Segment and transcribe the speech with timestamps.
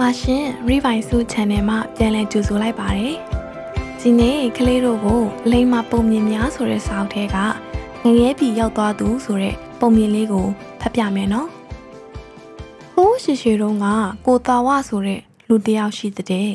[0.00, 3.16] ပါရှင် Revive စု Channel မှာပြန်လည်ကြိုဆိုလိုက်ပါတယ်။
[4.00, 7.36] ဒီနေ့ကလေးတို့ကိုလိမ္မာပုံမြင်များဆိုတဲ့စာအုပ်ထဲက
[8.02, 10.46] ငရဲပြည်ရောက်သွားသူဆိုတဲ့ပုံမြင်လေးကို
[10.80, 11.48] ဖတ်ပြမယ်နော်။
[12.94, 13.86] ဟိုးရှိရှိတုန်းက
[14.26, 16.50] ကိုတာဝဆိုတဲ့လူတစ်ယောက်ရှိတဲ့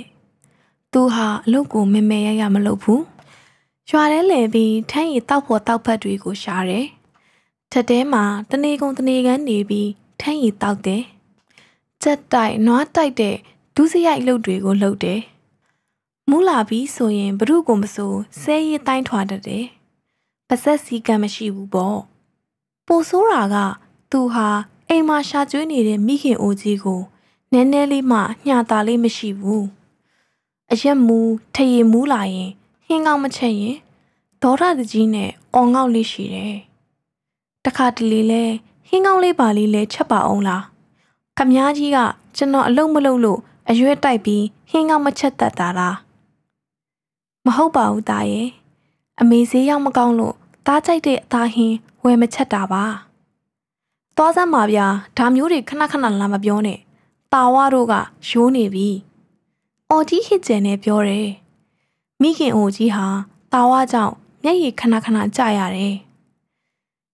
[0.94, 3.02] ။သူဟာအလုပ်ကိုမမေရရမလုပ်ဘူး။
[3.90, 6.86] ရွာထဲလဲပြီးထမ်းရည်တောက်ဖို့တောက်ဖက်တွေကိုရှာတယ်။
[7.72, 9.90] ထက်တဲမှာတနေကုန်တနေကန်းနေပြီး
[10.22, 11.04] ထမ်းရည်တောက်တယ်။
[12.06, 13.36] ကြက်တိုက်နွားတိုက်တဲ့
[13.76, 15.22] ဒုစရိုက်လုပ်တွေကိုလုပ်တယ်။
[16.30, 19.66] မူလာပြီးဆိုရင်ဘ ᱹ ကိုမစိုးဆဲရည်တိုင်းထွာတတ်တယ်။
[20.48, 21.98] ပါဆက်စီကံမရှိဘူးပေါ့။
[22.88, 23.56] ပိုဆိုးတာက
[24.12, 24.48] သူဟာ
[24.90, 27.02] အိမ်မှာရှာကျွေးနေတဲ့မိခင်အိုကြီးကို
[27.52, 29.64] နည်းနည်းလေးမှညှာတာလေးမရှိဘူး။
[30.72, 31.20] အရက်မူ
[31.56, 32.52] ထရီမူလာရင်
[32.86, 33.76] ဟင်းကောင်းမချက်ရင်
[34.42, 36.56] ဒေါရတကြီးနဲ့အော်ငေါက်လေးရှိတယ်။
[37.66, 38.44] တခါတလေလဲ
[38.88, 40.64] ဟင်းကောင်းလေးပါလေးလဲချက်ပါအောင်လား။
[41.40, 41.98] ခမားကြီးက
[42.36, 45.96] ကျွန်တော်အလုံးမလုံးလို့အရွက်တိုက်ပြီးဟင်းကောင်းမချက်တတ်တာလား
[47.46, 48.48] မဟုတ်ပါဘူးသားရဲ့
[49.20, 52.84] အမေဈေးရောက်မကောင်းလို့သားကြိုက်တဲ့အသားဟင်းဝယ်မချက်တာပါ
[54.16, 56.80] သွားစမ်းပါဗျာဒါမျိုးတွေခဏခဏလာမပြောနဲ့
[57.34, 57.94] တာဝါတို့က
[58.30, 58.90] ရိုးနေပြီ
[59.90, 61.28] အော်ကြီးဟစ်ကျန်နဲ့ပြောတယ်
[62.22, 63.08] မိခင်အိုကြီးဟာ
[63.54, 65.96] တာဝါကြောင့်မျက်ရည်ခဏခဏကျရတယ်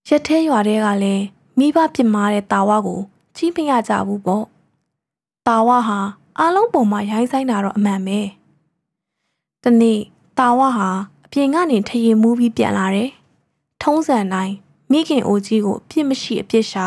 [0.08, 1.24] ရက်သေးရွာတဲကလည်း
[1.58, 3.02] မိဘပြစ်မှားတဲ့တာဝါကို
[3.36, 4.44] ကြီးမရကြဘူးပေါ့။
[5.46, 5.98] တာဝဟာ
[6.38, 8.20] အားလုံးပုံမှာရိုင်းဆိုင်တာတော့အမှန်ပဲ။
[9.64, 10.00] တနေ့
[10.38, 10.88] တာဝဟာ
[11.24, 13.10] အပြင်ကနေထရီမူးပြီးပြန်လာတယ်။
[13.82, 14.54] ထုံးစံတိုင်း
[14.90, 16.86] မိခင်အိုကြီးကိုပြစ်မရှိအပြစ်ရှာ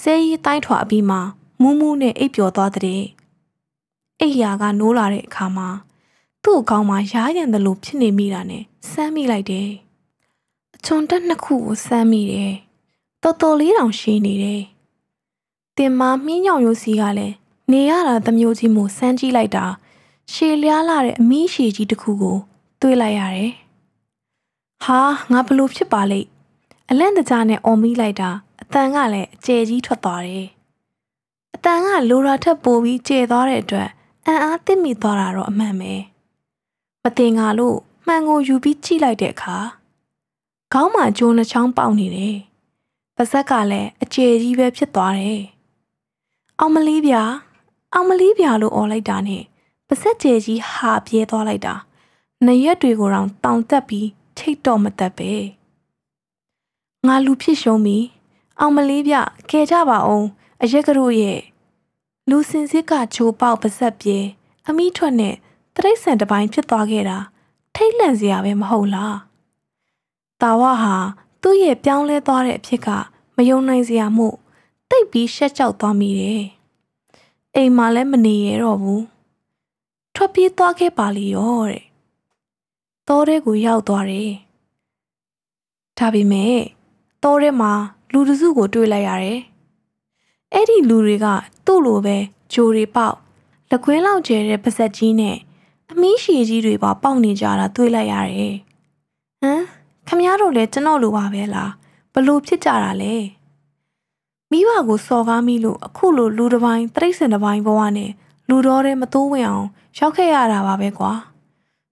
[0.00, 1.16] ဆဲရီတိုင်းထွာပြီးမှ
[1.60, 3.02] မူးမူးနဲ့အိပ်ပျော်သွားတဲ့။
[4.20, 5.68] အိယာကနိုးလာတဲ့အခါမှာ
[6.42, 9.68] သူ့အကောင်မှာရားရံတယ်လို့ဖြစ်နေမိတာနဲ့စမ်းမိလိုက်တယ်။
[10.74, 12.52] အချွန်တက်နှစ်ခုကိုစမ်းမိတယ်။
[13.22, 14.62] တော်တော်လေးတောင်ရှိနေတယ်။
[15.78, 17.34] တင်မမြင်းညောင်ရိုးစီကလည်း
[17.72, 19.64] နေရတာသမျိုးကြီးမို့စမ်းကြည့်လိုက်တာ
[20.32, 22.36] ရှည်လျားလာတဲ့အမီးရှည်ကြီးတစ်ခုကို
[22.80, 23.52] တွေးလိုက်ရတယ်။
[24.82, 24.98] ဟာ
[25.30, 26.28] ငါဘလို့ဖြစ်ပါလိမ့်
[26.90, 28.30] အလန့်တကြားနဲ့အော်မီးလိုက်တာ
[28.62, 30.46] အတန်ကလည်းအကျယ်ကြီးထွက်သွားတယ်။
[31.54, 33.88] အတန်ကလိုရာထက်ပိုပြီးကျယ်သွားတဲ့အတွက်
[34.26, 35.92] အံ့အားသင့်မိသွားတာတော့အမှန်ပဲ။
[37.02, 39.56] မတင်ငါလို့မှန်ကိုယူပြီးကြည့်လိုက်တဲ့အခါ
[40.72, 42.36] ခေါင်းမှာကြိုးနှချောင်းပေါက်နေတယ်။
[43.16, 45.42] ပါဇက်ကလည်းအကျယ်ကြီးပဲဖြစ်သွားတယ်။
[46.60, 47.22] အောင်မလေးဗျာ
[47.94, 49.42] အောင်မလေးဗျာလို့អော်လိုက်တာနဲ့
[49.88, 51.74] ပါဆက်ကျဲကြီးဟာပြဲသွားလိုက်တာ
[52.46, 54.08] နရက်တွေကိုတောင်တောင်တက်ပြီး
[54.38, 55.32] ထိတ်တော့မတက်ပဲ
[57.06, 57.98] ငါလူဖြစ်ရှုံးပြီ
[58.60, 59.16] အောင်မလေးဗျ
[59.50, 60.26] ကဲကြပါအောင်
[60.62, 61.40] အရက်ကတို့ရဲ့
[62.28, 64.16] လူစင်စစ်ကချိုးပေါက်ပါဆက်ပြေ
[64.68, 65.34] အမိထွက်နဲ့
[65.74, 67.18] တရိတ်ဆန်တပိုင်းဖြစ်သွားခဲ့တာ
[67.74, 69.16] ထိတ်လန့်စရာပဲမဟုတ်လား
[70.42, 70.96] တာဝဟာ
[71.42, 72.88] သူ့ရဲ့ပြောင်းလဲသွားတဲ့အဖြစ်က
[73.36, 74.36] မယုံနိုင်စရာမို့
[74.90, 76.42] တိတ်ပြီးရှက်ကြောက်သွားမိတယ်။
[77.56, 79.02] အိမ်မှာလည်းမနေရတော့ဘူး။
[80.14, 81.84] ထွက်ပြေးသွားခဲ့ပါလေရောတဲ့။
[83.08, 84.32] တောထဲကိုရောက်သွားတယ်။
[85.98, 86.58] ဒါပေမဲ့
[87.22, 87.72] တောထဲမှာ
[88.12, 89.40] လူတစုကိုတွေ့လိုက်ရတယ်။
[90.54, 91.26] အဲ့ဒီလူတွေက
[91.66, 92.16] သူ့လိုပဲ
[92.52, 93.16] ဂျိုတွေပေါက်
[93.70, 95.36] လက်ခွင်းလောက်ကျဲတဲ့ပါဇက်ကြီးနဲ့
[95.90, 98.54] အမီးရှည်ကြီးတွေပါပေါက်နေကြတာတွေ့လိုက်ရတယ်။
[99.42, 99.62] ဟမ်
[100.06, 101.72] ခမရတို့လည်းကျွန်တော်လိုပါပဲလား
[102.12, 103.14] ဘလို့ဖြစ်ကြတာလဲ။
[104.58, 108.10] မိဘကိုစော်ကားမိလို့အခုလိုလူတစ်ပိုင်းတိရစ္ဆာန်တစ်ပိုင်းဘဝနဲ့
[108.48, 109.66] လူတော်တဲ့မတိုးဝင်အောင်
[109.98, 111.12] ရောက်ခဲ့ရတာပါပဲကွာ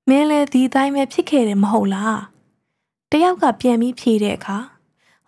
[0.08, 2.18] မင်းလည်းဒီတိုင်းပဲဖြစ်ခဲ့တယ်မဟုတ်လား
[3.10, 4.56] တယောက်ကပြန်ပြီးဖြေတဲ့အခါ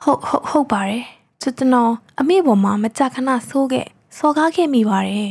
[0.02, 1.04] ဟုတ်ဟုတ်ဟုတ်ပါတယ်
[1.42, 5.30] ကျွန်တော်အမေပေါ်မှာမကြခဏဆိုးခဲ့စော်ကားခဲ့မိပါတယ်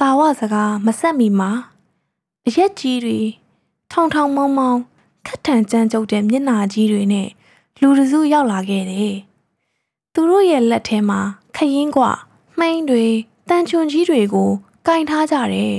[0.00, 1.50] တာဝစကားမဆက်မီမှာ
[2.46, 3.18] အရက်ကြီးတွေ
[3.92, 4.80] ထောင်ထောင်မောင်းမောင်း
[5.26, 7.28] ခက်ထန်ကြမ်းကြုတ်တဲ့မျက်နာကြီးတွေနဲ့
[7.80, 9.16] လူတစုရောက်လာခဲ့တယ်
[10.18, 11.20] သူတို့ရဲ့လက်ထဲမှာ
[11.56, 12.04] ခရင်ကွ
[12.58, 13.04] မှိန်းတွေ
[13.48, 14.50] တန်ချွန်ကြီးတွေကို
[14.86, 15.76] ကင်ထားကြတယ်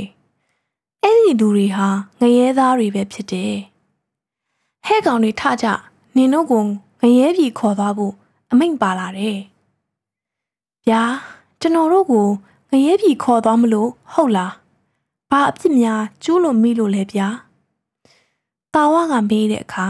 [1.03, 1.87] ။အဲ့ဒီလူတွေဟာ
[2.19, 3.53] ငရဲသားတွေပဲဖြစ်တယ်။
[4.85, 5.65] ဟဲ့ကောင်တွေထကြ
[6.15, 6.53] နင်တို့က
[7.01, 8.13] ငရဲပြည်ခေါ်သွားဖို့
[8.51, 9.37] အမိန့်ပါလာတယ်။
[10.87, 11.03] ဗျာ
[11.61, 12.27] ကျွန်တော်တို့ကို
[12.71, 14.51] ငရဲပြည်ခေါ်သွားမလို့ဟုတ်လား။
[15.31, 17.27] ဘာအဖြစ်များကျူးလို့မိလို့လဲဗျာ။
[18.73, 19.87] တာဝကမေးတဲ့အခါ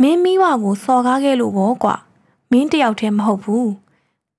[0.00, 1.96] မင်းမိဘကိုစော်ကားခဲ့လို့ဘောကွာ။
[2.50, 3.70] မင်းတယောက်တည်းမဟုတ်ဘူး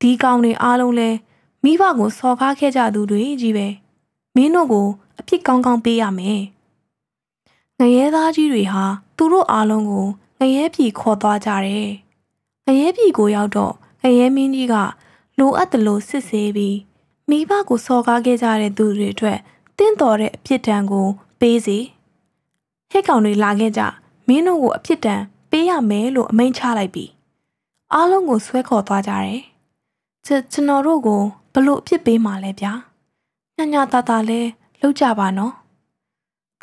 [0.02, 1.10] ဒီကောင်တွေအားလုံးလဲ
[1.64, 3.68] မိဘကိုစော်ကားခဲ့ကြသူတွေကြီးပဲ
[4.36, 4.88] မင်းတို့ကို
[5.20, 6.42] အပြစ်ကောင်းကောင်းပေးရမယ်
[7.80, 8.84] ငရဲသားကြီးတွေဟာ
[9.18, 10.08] သူတို့အားလုံးကို
[10.40, 11.90] ငရဲပြည်ခေါ်သွားကြတယ်
[12.66, 13.74] ငရဲပြည်ကိုရောက်တော့
[14.04, 14.76] ငရဲမင်းကြီးက
[15.40, 16.78] လိုအပ်တယ်လို့စစ်ဆေးပြီး
[17.30, 19.40] မိဘကိုစော်ကားခဲ့ကြတဲ့သူတွေအတွက်
[19.78, 21.08] တင့်တော်တဲ့အပြစ်ဒဏ်ကို
[21.40, 21.78] ပေးစီ
[22.92, 23.82] ဟက်ကောင်တွေလာခဲ့ကြ
[24.28, 25.22] မင်းတို့ကိုအပြစ်ဒဏ်
[25.52, 27.10] ပေးရမယ်လို့အမိန့်ချလိုက်ပြီး
[27.94, 29.40] အားလုံးကိုဆွဲခေါ်သွားကြတယ်။
[30.26, 31.22] ကျွန်တော်တို့ကို
[31.54, 32.74] ဘလို့အဖြစ်ပေးမှလဲဗျာ။
[33.58, 34.42] ညညညတာတာလဲ
[34.80, 35.54] လှုပ်ကြပါနော်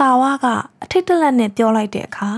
[0.00, 0.46] တာဝါက
[0.82, 2.30] အထိတ်တလက်နဲ့ပြောလိုက်တဲ့အခါ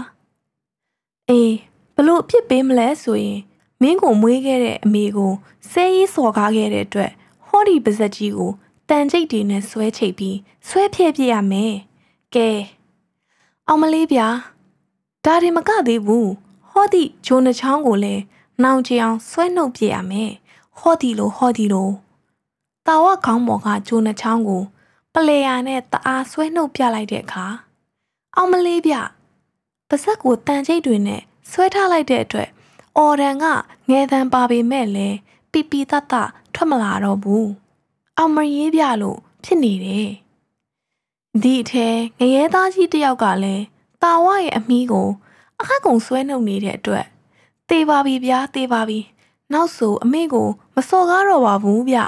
[1.29, 1.55] အေး
[1.95, 3.39] ဘလို့အဖြစ်ပေးမလဲဆိုရင်
[3.81, 5.33] မင်းကိုမွေးခဲ့တဲ့အမေကို
[5.71, 7.11] ဆဲရေးစော်ကားခဲ့တဲ့အတွက်
[7.47, 8.51] ဟောဒီပါဇက်ကြီးကို
[8.89, 10.37] တန်ကြိတ်တွေနဲ့ဆွဲချိတ်ပြီး
[10.69, 11.75] ဆွဲဖြဲ့ပြရမယ်
[12.35, 12.51] ကဲ
[13.67, 14.29] အောင်မလေးဗျာ
[15.25, 16.31] ဒါတွေမကသေးဘူး
[16.71, 18.23] ဟောဒီဂျိုးနှချောင်းကိုလည်း
[18.63, 20.31] နောင်ကြအောင်ဆွဲနှုတ်ပြရမယ်
[20.79, 21.91] ဟောဒီလိုဟောဒီလို
[22.87, 24.63] တာဝခေါင်းပေါ်ကဂျိုးနှချောင်းကို
[25.15, 27.47] ပလေယာနဲ့တအားဆွဲနှုတ်ပြလိုက်တဲ့အခါ
[28.37, 28.95] အောင်မလေးဗျ
[29.89, 32.49] ပါဇက်ကိုတန်ကြိတ်တွေနဲ့ဆွဲထားလိုက်တဲ့အတွက်
[32.97, 33.45] အော်ဒန်က
[33.91, 35.17] ငယ်တန်းပါပေမဲ့လည်း
[35.53, 36.15] ပီပီတတ
[36.55, 37.51] ထွက်မလာတော့ဘူး
[38.19, 40.11] အောင်မရေးပြလို့ဖြစ်နေတယ်
[41.43, 41.87] ဒီအထဲ
[42.19, 43.65] ငရဲသားကြီးတယောက်ကလည်း
[44.03, 45.09] တာဝရဲ့အမီးကို
[45.61, 47.07] အခက်ကုံဆွဲနှုတ်နေတဲ့အတွက်
[47.71, 48.99] တေးပါပြီဗျာတေးပါပြီ
[49.53, 51.99] နောက်ဆိုအမေကိုမစော်ကားတော့ပါဘူးဗျ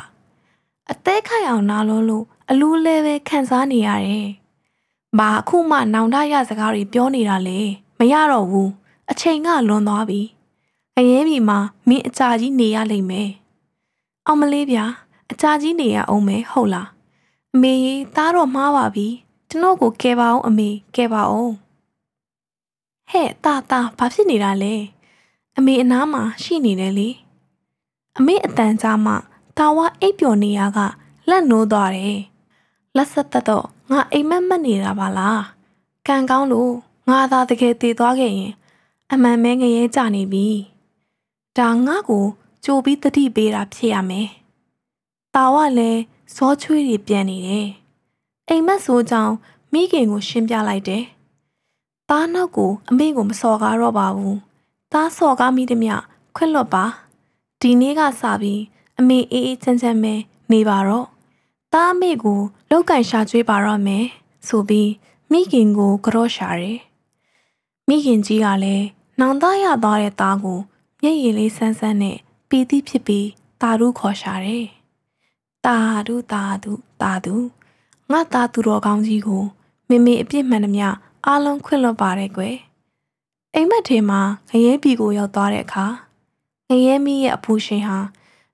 [0.90, 4.28] အသေးခိုင်အောင်နားလုံးလို့အလူးလဲပဲခံစားနေရတယ်။
[5.18, 7.60] ဘာအခုမှနောင်တရစကားတွေပြောနေတာလေ
[7.98, 8.70] မရတော့ဘူး
[9.10, 10.20] အချိန်ကလွန်သွားပြီ။
[10.98, 13.30] အရင်ပြီမှာမင်းအကြာကြီးနေရလိမ့်မယ်။
[14.26, 14.84] အောင်မလေးဗျာ
[15.30, 16.88] အကြာကြီးနေရအောင်မယ်ဟုတ်လား။
[17.54, 19.06] အမေကြီးသားတော့မှားပါပြီ။
[19.50, 21.52] ကျွန်တော်ကိုကဲပါအောင်အမေကဲပါအောင်။
[23.10, 24.74] ဟဲ့တာတာဘာဖြစ်နေတာလဲ။
[25.58, 27.08] အမေအနားမှာရှိနေတယ်လေ။
[28.18, 29.12] အမေအတန်ကြားမှ
[29.58, 30.78] တာဝအိပ်ပျော်နေရက
[31.28, 32.18] လက်နိုးသွားတယ်။
[32.96, 35.40] လက်ဆက်သက်တော့ငါအိမ်မက်မက်နေတာပါလား။
[36.06, 36.72] ကံကောင်းလို့
[37.08, 38.52] ငါသာတကယ်တည်သွားခဲ့ရင်
[39.12, 40.46] အမှန်မဲငရဲကြနေပြီ။
[41.58, 42.24] ဒါငါ့ကို
[42.64, 44.28] ကြိုပြီးတတိပေးတာဖြစ်ရမယ်။
[45.34, 46.00] တာဝလည်း
[46.34, 47.68] ဇောချွေးတွေပြန်နေတယ်။
[48.48, 49.32] အိမ်မက်ဆိုးကြောင်
[49.72, 51.04] မိခင်ကိုရှင်းပြလိုက်တယ်။
[52.08, 54.36] သားနောက်ကိုအမေကိုမစော်ကားတော့ပါဘူး။
[54.92, 55.90] သားစော်ကားမိသည်မြ
[56.36, 56.84] ခွင့်လွတ်ပါ။
[57.60, 58.62] ဒီနေ့ကစပြီး
[58.98, 60.14] အမေအေးအေးချမ်းချမ်းပဲ
[60.52, 61.06] နေပါတော့။
[61.72, 62.40] သားအမေကို
[62.70, 64.04] လောက်ကင်ရှာကျွေးပါတော့မယ်
[64.48, 64.90] ဆိုပြီး
[65.32, 66.78] မိခင်ကိုကြော့ရှာတယ်။
[67.88, 68.86] မိခင်ကြီးကလည်း
[69.20, 70.58] နောင်သားရသွားတဲ့သားကို
[71.02, 72.16] မျက်ရည်လေးဆန်းဆန်းနဲ့
[72.48, 73.28] ပီတိဖြစ်ပြီး
[73.60, 74.64] တာရုခေါ်ရှာတယ်။
[75.66, 76.72] တာရုတာရု
[77.02, 77.36] တာရု
[78.10, 79.42] ငါသားသူတော်ကောင်းကြီးကို
[79.88, 80.88] မေမေအပြစ်မှန်သမျှ
[81.26, 82.56] အားလုံးခွင့်လွှတ်ပါတယ်ကွယ်။
[83.54, 84.20] အိမ်မက်ထဲမှာ
[84.50, 85.86] ငရဲပြည်ကိုရောက်သွားတဲ့အခါ
[86.68, 87.98] ငရဲမီးရဲ့အပူရှင်ဟာ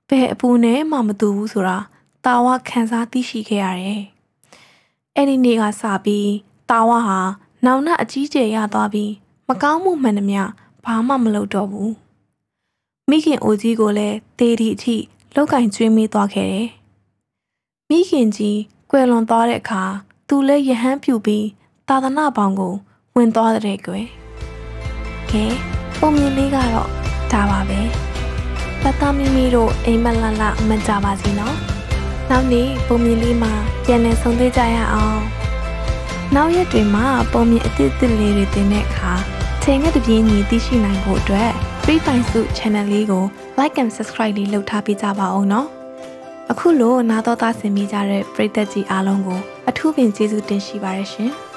[0.09, 1.79] ဘယ်အပူနဲ့မှမတူဘူးဆိုတာ
[2.25, 4.03] တာဝခံစားသိရှိခဲ့ရတယ်။
[5.17, 6.31] အဲ့ဒီနေ့ကစပြီး
[6.71, 7.19] တာဝဟာ
[7.65, 9.13] နောင်နှအကြီးကျယ်ရသွားပြီး
[9.49, 10.43] မကောင်းမှုမှန်သမျှ
[10.85, 11.91] ဘာမှမလုပ်တော့ဘူး။
[13.11, 14.97] မိခင်အိုကြီးကိုလည်းတေဒီအထိ
[15.35, 16.69] လောက်ကင်ကျွေးမိသွားခဲ့တယ်။
[17.89, 18.59] မိခင်ကြီး
[18.91, 19.83] ကွယ်လွန်သွားတဲ့အခါ
[20.29, 21.47] သူလည်းယဟန်ပြူပြီး
[21.89, 22.75] သာသနာပေါင်းကို
[23.15, 24.09] ဝင်သွားတဲ့ကွယ်။
[25.33, 25.45] ကဲ
[26.01, 26.89] ပုံမြင်လေးကတော့
[27.33, 27.81] ဒါပါပဲ။
[28.83, 31.57] ပတ်သားမိမိတို့အိမ်မလလမကြပါစေနော်။
[32.31, 33.53] နောက်နေ့ပုံမြင်လေးမှာ
[33.85, 35.21] ပြန်လည်ဆုံတွေ့ကြရအောင်။
[36.35, 39.13] နောက်ရက်တွေမှာပုံမြင်အသစ်အသစ်လေးတွေတင်တဲ့အခါ
[39.63, 41.51] ချိန်နဲ့တပြေးညီသိရှိနိုင်ဖို့အတွက်
[41.83, 43.25] Free Time Suit Channel လေးကို
[43.59, 45.67] Like and Subscribe လေးလုပ်ထားပေးကြပါဦးနော်။
[46.51, 51.33] အခုလိုနာတော်သားဆင်မိကြတဲ့ပရိသတ်ကြီးအားလုံးကိုအထူးပင်ကျေးဇူးတင်ရှိပါရရှင်။